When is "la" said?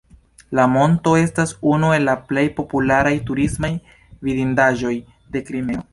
0.59-0.63, 2.09-2.15